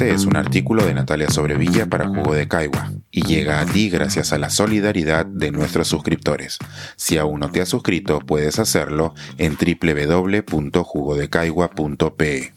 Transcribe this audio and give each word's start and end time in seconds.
Este 0.00 0.14
es 0.14 0.24
un 0.24 0.34
artículo 0.34 0.86
de 0.86 0.94
Natalia 0.94 1.28
Sobrevilla 1.28 1.84
para 1.84 2.08
Jugo 2.08 2.32
de 2.32 2.48
Caigua 2.48 2.90
y 3.10 3.20
llega 3.20 3.60
a 3.60 3.66
ti 3.66 3.90
gracias 3.90 4.32
a 4.32 4.38
la 4.38 4.48
solidaridad 4.48 5.26
de 5.26 5.50
nuestros 5.50 5.88
suscriptores. 5.88 6.56
Si 6.96 7.18
aún 7.18 7.40
no 7.40 7.50
te 7.50 7.60
has 7.60 7.68
suscrito, 7.68 8.18
puedes 8.20 8.58
hacerlo 8.58 9.12
en 9.36 9.58
www.jugodecaigua.pe. 9.58 12.54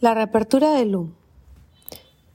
La 0.00 0.14
reapertura 0.14 0.72
del 0.72 0.92
LUM. 0.92 1.12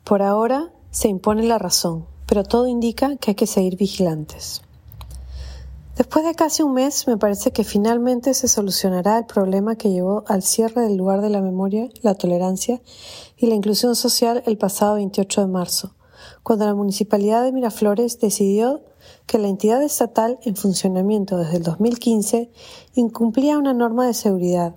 Por 0.03 0.21
ahora 0.21 0.71
se 0.91 1.07
impone 1.07 1.47
la 1.47 1.57
razón, 1.57 2.05
pero 2.27 2.43
todo 2.43 2.67
indica 2.67 3.17
que 3.17 3.31
hay 3.31 3.35
que 3.35 3.47
seguir 3.47 3.75
vigilantes. 3.75 4.61
Después 5.95 6.25
de 6.25 6.33
casi 6.33 6.63
un 6.63 6.73
mes, 6.73 7.07
me 7.07 7.17
parece 7.17 7.51
que 7.51 7.63
finalmente 7.63 8.33
se 8.33 8.47
solucionará 8.47 9.19
el 9.19 9.25
problema 9.25 9.75
que 9.75 9.91
llevó 9.91 10.23
al 10.27 10.41
cierre 10.41 10.81
del 10.81 10.97
lugar 10.97 11.21
de 11.21 11.29
la 11.29 11.39
memoria, 11.39 11.87
la 12.01 12.15
tolerancia 12.15 12.81
y 13.37 13.45
la 13.45 13.53
inclusión 13.53 13.95
social 13.95 14.41
el 14.47 14.57
pasado 14.57 14.95
28 14.95 15.41
de 15.41 15.47
marzo, 15.47 15.95
cuando 16.41 16.65
la 16.65 16.73
Municipalidad 16.73 17.43
de 17.43 17.51
Miraflores 17.51 18.19
decidió 18.19 18.81
que 19.27 19.37
la 19.37 19.49
entidad 19.49 19.83
estatal 19.83 20.39
en 20.41 20.55
funcionamiento 20.55 21.37
desde 21.37 21.57
el 21.57 21.63
2015 21.63 22.49
incumplía 22.95 23.59
una 23.59 23.75
norma 23.75 24.07
de 24.07 24.15
seguridad 24.15 24.75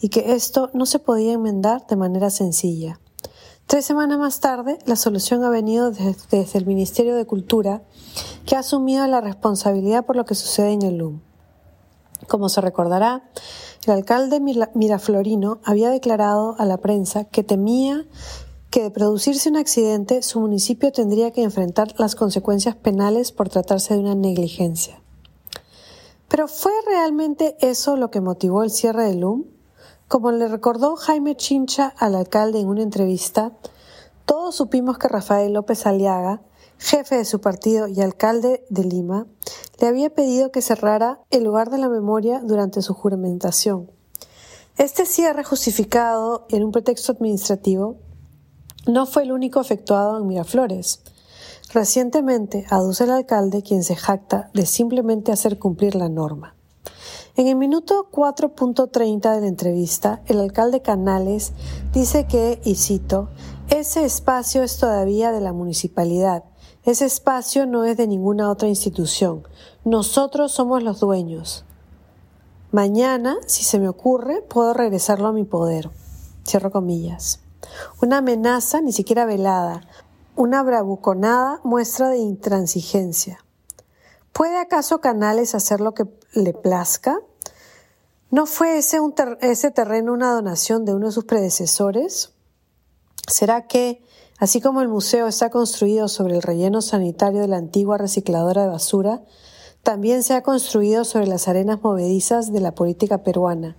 y 0.00 0.10
que 0.10 0.32
esto 0.32 0.70
no 0.74 0.86
se 0.86 1.00
podía 1.00 1.32
enmendar 1.32 1.88
de 1.88 1.96
manera 1.96 2.30
sencilla. 2.30 3.00
Tres 3.72 3.86
semanas 3.86 4.18
más 4.18 4.40
tarde, 4.40 4.76
la 4.84 4.96
solución 4.96 5.42
ha 5.44 5.48
venido 5.48 5.92
desde, 5.92 6.58
el 6.58 6.66
Ministerio 6.66 7.16
de 7.16 7.24
Cultura, 7.24 7.80
que 8.44 8.54
ha 8.54 8.58
asumido 8.58 9.06
la 9.06 9.22
responsabilidad 9.22 10.04
por 10.04 10.14
lo 10.14 10.26
que 10.26 10.34
sucede 10.34 10.72
en 10.72 10.82
el 10.82 10.98
LUM. 10.98 11.20
Como 12.28 12.50
se 12.50 12.60
recordará, 12.60 13.30
el 13.86 13.94
alcalde 13.94 14.40
Miraflorino 14.74 15.58
había 15.64 15.88
declarado 15.88 16.54
a 16.58 16.66
la 16.66 16.76
prensa 16.76 17.24
que 17.24 17.44
temía 17.44 18.04
que 18.68 18.82
de 18.82 18.90
producirse 18.90 19.48
un 19.48 19.56
accidente 19.56 20.20
su 20.20 20.38
municipio 20.38 20.92
tendría 20.92 21.30
que 21.30 21.42
enfrentar 21.42 21.94
las 21.96 22.14
consecuencias 22.14 22.76
penales 22.76 23.32
por 23.32 23.48
tratarse 23.48 23.94
de 23.94 24.00
una 24.00 24.14
negligencia. 24.14 25.00
Pero 26.28 26.46
¿fue 26.46 26.72
realmente 26.86 27.56
eso 27.60 27.96
lo 27.96 28.10
que 28.10 28.20
motivó 28.20 28.64
el 28.64 28.70
cierre 28.70 29.04
del 29.04 29.20
LUM? 29.20 29.44
Como 30.12 30.30
le 30.30 30.46
recordó 30.46 30.94
Jaime 30.96 31.36
Chincha 31.36 31.94
al 31.96 32.14
alcalde 32.14 32.60
en 32.60 32.68
una 32.68 32.82
entrevista, 32.82 33.52
todos 34.26 34.54
supimos 34.54 34.98
que 34.98 35.08
Rafael 35.08 35.54
López 35.54 35.86
Aliaga, 35.86 36.42
jefe 36.76 37.16
de 37.16 37.24
su 37.24 37.40
partido 37.40 37.88
y 37.88 37.98
alcalde 38.02 38.62
de 38.68 38.84
Lima, 38.84 39.26
le 39.80 39.86
había 39.86 40.10
pedido 40.10 40.52
que 40.52 40.60
cerrara 40.60 41.20
el 41.30 41.44
lugar 41.44 41.70
de 41.70 41.78
la 41.78 41.88
memoria 41.88 42.40
durante 42.40 42.82
su 42.82 42.92
juramentación. 42.92 43.90
Este 44.76 45.06
cierre 45.06 45.44
justificado 45.44 46.44
en 46.50 46.62
un 46.62 46.72
pretexto 46.72 47.12
administrativo 47.12 47.96
no 48.86 49.06
fue 49.06 49.22
el 49.22 49.32
único 49.32 49.62
efectuado 49.62 50.18
en 50.18 50.26
Miraflores. 50.26 51.00
Recientemente 51.72 52.66
aduce 52.68 53.04
el 53.04 53.12
alcalde 53.12 53.62
quien 53.62 53.82
se 53.82 53.96
jacta 53.96 54.50
de 54.52 54.66
simplemente 54.66 55.32
hacer 55.32 55.58
cumplir 55.58 55.94
la 55.94 56.10
norma. 56.10 56.54
En 57.34 57.46
el 57.46 57.56
minuto 57.56 58.08
4.30 58.12 59.34
de 59.34 59.40
la 59.40 59.46
entrevista, 59.46 60.20
el 60.26 60.38
alcalde 60.38 60.82
Canales 60.82 61.54
dice 61.90 62.26
que, 62.26 62.60
y 62.62 62.74
cito, 62.74 63.30
ese 63.70 64.04
espacio 64.04 64.62
es 64.62 64.76
todavía 64.76 65.32
de 65.32 65.40
la 65.40 65.54
municipalidad. 65.54 66.44
Ese 66.84 67.06
espacio 67.06 67.64
no 67.64 67.84
es 67.84 67.96
de 67.96 68.06
ninguna 68.06 68.50
otra 68.50 68.68
institución. 68.68 69.48
Nosotros 69.82 70.52
somos 70.52 70.82
los 70.82 71.00
dueños. 71.00 71.64
Mañana, 72.70 73.38
si 73.46 73.64
se 73.64 73.78
me 73.78 73.88
ocurre, 73.88 74.42
puedo 74.42 74.74
regresarlo 74.74 75.28
a 75.28 75.32
mi 75.32 75.44
poder. 75.44 75.88
Cierro 76.46 76.70
comillas. 76.70 77.40
Una 78.02 78.18
amenaza 78.18 78.82
ni 78.82 78.92
siquiera 78.92 79.24
velada, 79.24 79.80
una 80.36 80.62
bravuconada 80.62 81.60
muestra 81.64 82.10
de 82.10 82.18
intransigencia. 82.18 83.38
¿Puede 84.32 84.58
acaso 84.58 85.00
Canales 85.00 85.54
hacer 85.54 85.80
lo 85.80 85.92
que 85.92 86.04
le 86.32 86.54
plazca? 86.54 87.20
¿No 88.32 88.46
fue 88.46 88.78
ese, 88.78 88.96
ese 89.42 89.70
terreno 89.70 90.14
una 90.14 90.32
donación 90.32 90.86
de 90.86 90.94
uno 90.94 91.08
de 91.08 91.12
sus 91.12 91.24
predecesores? 91.24 92.32
¿Será 93.28 93.66
que, 93.66 94.02
así 94.38 94.62
como 94.62 94.80
el 94.80 94.88
museo 94.88 95.26
está 95.26 95.50
construido 95.50 96.08
sobre 96.08 96.36
el 96.36 96.42
relleno 96.42 96.80
sanitario 96.80 97.42
de 97.42 97.48
la 97.48 97.58
antigua 97.58 97.98
recicladora 97.98 98.62
de 98.62 98.68
basura, 98.68 99.22
también 99.82 100.22
se 100.22 100.32
ha 100.32 100.42
construido 100.42 101.04
sobre 101.04 101.26
las 101.26 101.46
arenas 101.46 101.82
movedizas 101.82 102.54
de 102.54 102.60
la 102.60 102.74
política 102.74 103.22
peruana 103.22 103.76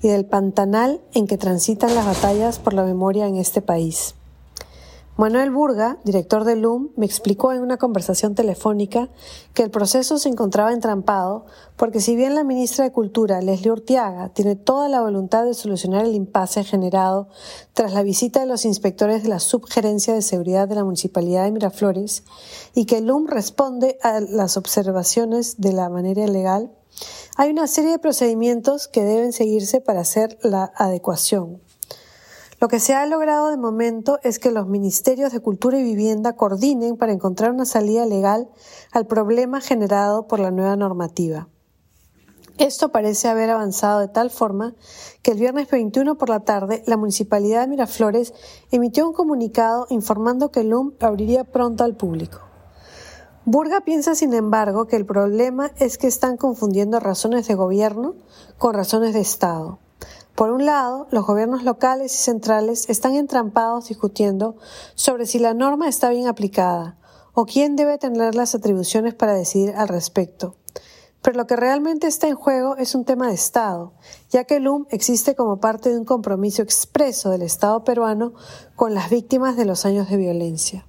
y 0.00 0.08
del 0.08 0.24
pantanal 0.24 1.02
en 1.12 1.26
que 1.26 1.36
transitan 1.36 1.94
las 1.94 2.06
batallas 2.06 2.58
por 2.58 2.72
la 2.72 2.84
memoria 2.84 3.26
en 3.26 3.36
este 3.36 3.60
país? 3.60 4.14
Manuel 5.16 5.50
Burga, 5.50 5.98
director 6.04 6.44
del 6.44 6.62
LUM, 6.62 6.90
me 6.96 7.04
explicó 7.04 7.52
en 7.52 7.60
una 7.60 7.76
conversación 7.76 8.34
telefónica 8.34 9.10
que 9.52 9.62
el 9.62 9.70
proceso 9.70 10.18
se 10.18 10.30
encontraba 10.30 10.72
entrampado 10.72 11.44
porque 11.76 12.00
si 12.00 12.16
bien 12.16 12.34
la 12.34 12.44
ministra 12.44 12.84
de 12.84 12.92
Cultura, 12.92 13.42
Leslie 13.42 13.72
Urtiaga, 13.72 14.30
tiene 14.30 14.56
toda 14.56 14.88
la 14.88 15.02
voluntad 15.02 15.44
de 15.44 15.52
solucionar 15.52 16.06
el 16.06 16.14
impasse 16.14 16.64
generado 16.64 17.28
tras 17.74 17.92
la 17.92 18.02
visita 18.02 18.40
de 18.40 18.46
los 18.46 18.64
inspectores 18.64 19.22
de 19.22 19.28
la 19.28 19.40
Subgerencia 19.40 20.14
de 20.14 20.22
Seguridad 20.22 20.68
de 20.68 20.76
la 20.76 20.84
Municipalidad 20.84 21.44
de 21.44 21.52
Miraflores 21.52 22.24
y 22.74 22.86
que 22.86 23.02
LUM 23.02 23.26
responde 23.26 23.98
a 24.02 24.20
las 24.20 24.56
observaciones 24.56 25.60
de 25.60 25.72
la 25.72 25.90
manera 25.90 26.26
legal, 26.28 26.70
hay 27.36 27.50
una 27.50 27.66
serie 27.66 27.90
de 27.90 27.98
procedimientos 27.98 28.88
que 28.88 29.04
deben 29.04 29.32
seguirse 29.32 29.80
para 29.80 30.00
hacer 30.00 30.38
la 30.42 30.72
adecuación. 30.76 31.60
Lo 32.60 32.68
que 32.68 32.78
se 32.78 32.92
ha 32.92 33.06
logrado 33.06 33.48
de 33.48 33.56
momento 33.56 34.18
es 34.22 34.38
que 34.38 34.50
los 34.50 34.68
ministerios 34.68 35.32
de 35.32 35.40
Cultura 35.40 35.78
y 35.78 35.82
Vivienda 35.82 36.34
coordinen 36.34 36.98
para 36.98 37.12
encontrar 37.12 37.52
una 37.52 37.64
salida 37.64 38.04
legal 38.04 38.50
al 38.92 39.06
problema 39.06 39.62
generado 39.62 40.26
por 40.26 40.40
la 40.40 40.50
nueva 40.50 40.76
normativa. 40.76 41.48
Esto 42.58 42.90
parece 42.90 43.28
haber 43.28 43.48
avanzado 43.48 44.00
de 44.00 44.08
tal 44.08 44.28
forma 44.28 44.74
que 45.22 45.30
el 45.30 45.38
viernes 45.38 45.70
21 45.70 46.18
por 46.18 46.28
la 46.28 46.40
tarde 46.40 46.82
la 46.86 46.98
Municipalidad 46.98 47.62
de 47.62 47.68
Miraflores 47.68 48.34
emitió 48.70 49.08
un 49.08 49.14
comunicado 49.14 49.86
informando 49.88 50.50
que 50.50 50.60
el 50.60 50.68
LUM 50.68 50.92
abriría 51.00 51.44
pronto 51.44 51.84
al 51.84 51.96
público. 51.96 52.40
Burga 53.46 53.80
piensa, 53.80 54.14
sin 54.14 54.34
embargo, 54.34 54.86
que 54.86 54.96
el 54.96 55.06
problema 55.06 55.70
es 55.78 55.96
que 55.96 56.08
están 56.08 56.36
confundiendo 56.36 57.00
razones 57.00 57.48
de 57.48 57.54
gobierno 57.54 58.16
con 58.58 58.74
razones 58.74 59.14
de 59.14 59.20
Estado. 59.20 59.78
Por 60.34 60.50
un 60.50 60.64
lado, 60.64 61.06
los 61.10 61.26
gobiernos 61.26 61.64
locales 61.64 62.14
y 62.14 62.18
centrales 62.18 62.88
están 62.88 63.14
entrampados 63.14 63.88
discutiendo 63.88 64.56
sobre 64.94 65.26
si 65.26 65.38
la 65.38 65.54
norma 65.54 65.88
está 65.88 66.10
bien 66.10 66.26
aplicada 66.26 66.96
o 67.34 67.46
quién 67.46 67.76
debe 67.76 67.98
tener 67.98 68.34
las 68.34 68.54
atribuciones 68.54 69.14
para 69.14 69.34
decidir 69.34 69.74
al 69.76 69.88
respecto. 69.88 70.56
Pero 71.22 71.36
lo 71.36 71.46
que 71.46 71.56
realmente 71.56 72.06
está 72.06 72.28
en 72.28 72.34
juego 72.34 72.76
es 72.76 72.94
un 72.94 73.04
tema 73.04 73.28
de 73.28 73.34
Estado, 73.34 73.92
ya 74.30 74.44
que 74.44 74.56
el 74.56 74.68
UM 74.68 74.86
existe 74.90 75.34
como 75.34 75.60
parte 75.60 75.90
de 75.90 75.98
un 75.98 76.06
compromiso 76.06 76.62
expreso 76.62 77.30
del 77.30 77.42
Estado 77.42 77.84
peruano 77.84 78.32
con 78.74 78.94
las 78.94 79.10
víctimas 79.10 79.56
de 79.56 79.66
los 79.66 79.84
años 79.84 80.08
de 80.08 80.16
violencia. 80.16 80.86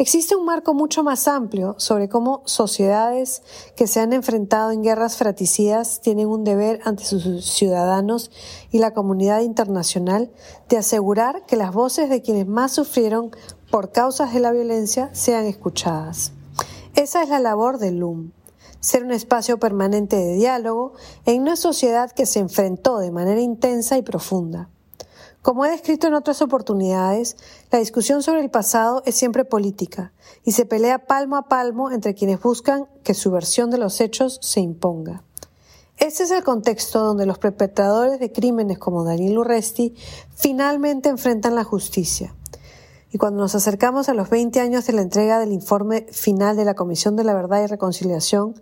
Existe 0.00 0.34
un 0.34 0.46
marco 0.46 0.72
mucho 0.72 1.02
más 1.02 1.28
amplio 1.28 1.74
sobre 1.76 2.08
cómo 2.08 2.40
sociedades 2.46 3.42
que 3.76 3.86
se 3.86 4.00
han 4.00 4.14
enfrentado 4.14 4.70
en 4.70 4.82
guerras 4.82 5.18
fraticidas 5.18 6.00
tienen 6.00 6.26
un 6.26 6.42
deber 6.42 6.80
ante 6.86 7.04
sus 7.04 7.44
ciudadanos 7.44 8.30
y 8.70 8.78
la 8.78 8.94
comunidad 8.94 9.42
internacional 9.42 10.30
de 10.70 10.78
asegurar 10.78 11.44
que 11.44 11.56
las 11.56 11.74
voces 11.74 12.08
de 12.08 12.22
quienes 12.22 12.46
más 12.46 12.72
sufrieron 12.72 13.30
por 13.70 13.92
causas 13.92 14.32
de 14.32 14.40
la 14.40 14.52
violencia 14.52 15.10
sean 15.12 15.44
escuchadas. 15.44 16.32
Esa 16.94 17.22
es 17.22 17.28
la 17.28 17.38
labor 17.38 17.76
del 17.76 17.98
LUM, 17.98 18.30
ser 18.80 19.04
un 19.04 19.12
espacio 19.12 19.58
permanente 19.58 20.16
de 20.16 20.32
diálogo 20.32 20.94
en 21.26 21.42
una 21.42 21.56
sociedad 21.56 22.10
que 22.10 22.24
se 22.24 22.38
enfrentó 22.38 23.00
de 23.00 23.10
manera 23.10 23.42
intensa 23.42 23.98
y 23.98 24.02
profunda. 24.02 24.70
Como 25.42 25.64
he 25.64 25.70
descrito 25.70 26.06
en 26.06 26.14
otras 26.14 26.42
oportunidades, 26.42 27.36
la 27.70 27.78
discusión 27.78 28.22
sobre 28.22 28.42
el 28.42 28.50
pasado 28.50 29.02
es 29.06 29.14
siempre 29.14 29.46
política 29.46 30.12
y 30.44 30.52
se 30.52 30.66
pelea 30.66 31.06
palmo 31.06 31.36
a 31.36 31.48
palmo 31.48 31.90
entre 31.90 32.14
quienes 32.14 32.42
buscan 32.42 32.88
que 33.04 33.14
su 33.14 33.30
versión 33.30 33.70
de 33.70 33.78
los 33.78 34.02
hechos 34.02 34.38
se 34.42 34.60
imponga. 34.60 35.24
Ese 35.96 36.24
es 36.24 36.30
el 36.30 36.44
contexto 36.44 37.00
donde 37.00 37.24
los 37.24 37.38
perpetradores 37.38 38.20
de 38.20 38.32
crímenes 38.32 38.78
como 38.78 39.04
Daniel 39.04 39.38
Urresti 39.38 39.94
finalmente 40.34 41.08
enfrentan 41.08 41.54
la 41.54 41.64
justicia. 41.64 42.34
Y 43.12 43.18
cuando 43.18 43.40
nos 43.40 43.54
acercamos 43.54 44.08
a 44.08 44.14
los 44.14 44.30
20 44.30 44.60
años 44.60 44.86
de 44.86 44.92
la 44.92 45.02
entrega 45.02 45.40
del 45.40 45.52
informe 45.52 46.06
final 46.12 46.56
de 46.56 46.64
la 46.64 46.74
Comisión 46.74 47.16
de 47.16 47.24
la 47.24 47.34
Verdad 47.34 47.62
y 47.62 47.66
Reconciliación, 47.66 48.54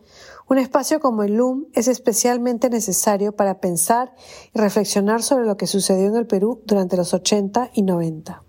un 0.49 0.57
espacio 0.57 1.01
como 1.01 1.23
el 1.23 1.35
LUM 1.35 1.67
es 1.75 1.89
especialmente 1.89 2.71
necesario 2.71 3.33
para 3.33 3.61
pensar 3.61 4.15
y 4.55 4.59
reflexionar 4.59 5.23
sobre 5.23 5.45
lo 5.45 5.59
que 5.59 5.67
sucedió 5.67 6.07
en 6.07 6.17
el 6.17 6.27
Perú 6.27 6.63
durante 6.65 6.97
los 6.97 7.13
80 7.13 7.71
y 7.75 7.83
90. 7.83 8.43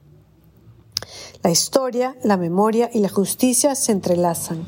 La 1.44 1.52
historia, 1.52 2.18
la 2.24 2.38
memoria 2.38 2.90
y 2.94 3.00
la 3.00 3.10
justicia 3.10 3.76
se 3.76 3.92
entrelazan. 3.92 4.66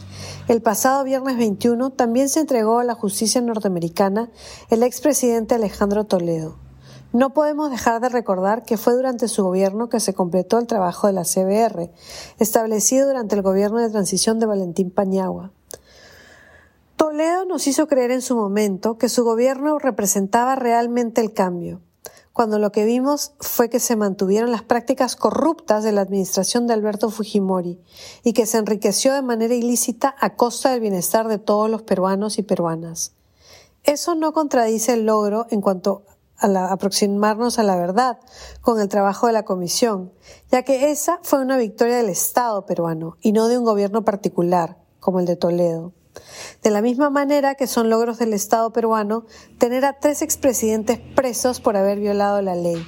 El 0.50 0.62
pasado 0.62 1.04
viernes 1.04 1.38
21 1.38 1.92
también 1.92 2.28
se 2.28 2.42
entregó 2.42 2.80
a 2.80 2.83
la 2.83 2.95
justicia 2.95 3.42
norteamericana 3.42 4.31
el 4.69 4.83
expresidente 4.83 5.56
Alejandro 5.56 6.06
Toledo. 6.06 6.70
No 7.13 7.33
podemos 7.33 7.69
dejar 7.69 8.01
de 8.01 8.09
recordar 8.09 8.63
que 8.63 8.77
fue 8.77 8.93
durante 8.93 9.27
su 9.27 9.43
gobierno 9.43 9.89
que 9.89 9.99
se 9.99 10.13
completó 10.13 10.59
el 10.59 10.67
trabajo 10.67 11.07
de 11.07 11.13
la 11.13 11.23
CBR, 11.23 11.91
establecido 12.39 13.07
durante 13.07 13.35
el 13.35 13.41
gobierno 13.41 13.79
de 13.79 13.89
transición 13.89 14.39
de 14.39 14.45
Valentín 14.45 14.91
Pañagua. 14.91 15.51
Toledo 16.95 17.45
nos 17.45 17.67
hizo 17.67 17.87
creer 17.87 18.11
en 18.11 18.21
su 18.21 18.35
momento 18.35 18.97
que 18.97 19.09
su 19.09 19.23
gobierno 19.23 19.79
representaba 19.79 20.55
realmente 20.55 21.19
el 21.19 21.33
cambio, 21.33 21.81
cuando 22.31 22.59
lo 22.59 22.71
que 22.71 22.85
vimos 22.85 23.33
fue 23.39 23.69
que 23.69 23.79
se 23.79 23.97
mantuvieron 23.97 24.51
las 24.51 24.61
prácticas 24.61 25.17
corruptas 25.17 25.83
de 25.83 25.91
la 25.91 26.01
administración 26.01 26.65
de 26.65 26.73
Alberto 26.73 27.09
Fujimori 27.09 27.81
y 28.23 28.31
que 28.31 28.45
se 28.45 28.57
enriqueció 28.57 29.13
de 29.13 29.21
manera 29.21 29.53
ilícita 29.53 30.15
a 30.19 30.35
costa 30.35 30.71
del 30.71 30.79
bienestar 30.79 31.27
de 31.27 31.39
todos 31.39 31.69
los 31.69 31.81
peruanos 31.81 32.37
y 32.37 32.43
peruanas. 32.43 33.13
Eso 33.83 34.15
no 34.15 34.31
contradice 34.31 34.93
el 34.93 35.05
logro 35.05 35.47
en 35.49 35.59
cuanto 35.59 36.03
a 36.41 36.71
aproximarnos 36.71 37.59
a 37.59 37.63
la 37.63 37.75
verdad 37.75 38.19
con 38.61 38.79
el 38.79 38.89
trabajo 38.89 39.27
de 39.27 39.33
la 39.33 39.43
Comisión, 39.43 40.11
ya 40.51 40.63
que 40.63 40.91
esa 40.91 41.19
fue 41.23 41.39
una 41.39 41.57
victoria 41.57 41.97
del 41.97 42.09
Estado 42.09 42.65
peruano 42.65 43.17
y 43.21 43.31
no 43.31 43.47
de 43.47 43.57
un 43.57 43.65
gobierno 43.65 44.03
particular, 44.03 44.77
como 44.99 45.19
el 45.19 45.25
de 45.25 45.35
Toledo. 45.35 45.93
De 46.61 46.71
la 46.71 46.81
misma 46.81 47.09
manera 47.09 47.55
que 47.55 47.67
son 47.67 47.89
logros 47.89 48.19
del 48.19 48.33
Estado 48.33 48.73
peruano 48.73 49.25
tener 49.57 49.85
a 49.85 49.99
tres 49.99 50.21
expresidentes 50.21 50.99
presos 51.15 51.61
por 51.61 51.77
haber 51.77 51.99
violado 51.99 52.41
la 52.41 52.55
ley. 52.55 52.85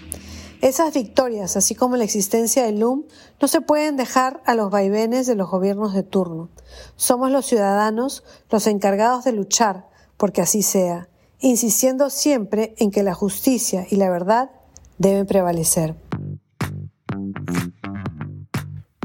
Esas 0.62 0.94
victorias, 0.94 1.58
así 1.58 1.76
como 1.76 1.98
la 1.98 2.06
existencia 2.06 2.64
del 2.64 2.80
LUM, 2.80 3.04
no 3.42 3.48
se 3.48 3.60
pueden 3.60 3.98
dejar 3.98 4.42
a 4.46 4.56
los 4.56 4.72
vaivenes 4.72 5.28
de 5.28 5.36
los 5.36 5.50
gobiernos 5.50 5.94
de 5.94 6.04
turno. 6.04 6.50
Somos 6.96 7.32
los 7.32 7.46
ciudadanos 7.46 8.24
los 8.50 8.68
encargados 8.68 9.26
de 9.26 9.34
luchar 9.34 9.88
porque 10.18 10.42
así 10.42 10.62
sea, 10.62 11.10
insistiendo 11.44 12.10
siempre 12.10 12.74
en 12.78 12.90
que 12.90 13.04
la 13.04 13.14
justicia 13.14 13.86
y 13.90 13.98
la 13.98 14.10
verdad 14.10 14.50
deben 14.98 15.28
prevalecer. 15.28 15.96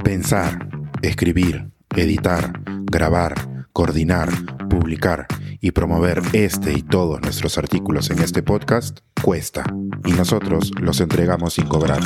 Pensar, 0.03 0.69
escribir, 1.03 1.71
editar, 1.95 2.53
grabar 2.91 3.59
coordinar, 3.79 4.29
publicar 4.69 5.29
y 5.61 5.71
promover 5.71 6.21
este 6.33 6.73
y 6.73 6.83
todos 6.83 7.21
nuestros 7.21 7.57
artículos 7.59 8.11
en 8.11 8.19
este 8.19 8.43
podcast 8.43 8.99
cuesta 9.23 9.63
y 10.05 10.11
nosotros 10.15 10.73
los 10.81 11.01
entregamos 11.01 11.55
sin 11.55 11.69
cobrar. 11.69 12.01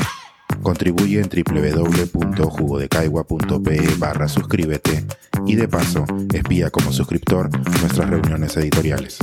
Contribuye 0.62 1.23
en 1.23 1.31
www.jugodecaigua.pe 1.31 3.88
barra 3.96 4.29
suscríbete 4.29 5.06
y 5.46 5.55
de 5.55 5.67
paso 5.67 6.05
espía 6.34 6.69
como 6.69 6.93
suscriptor 6.93 7.49
nuestras 7.81 8.11
reuniones 8.11 8.55
editoriales. 8.58 9.19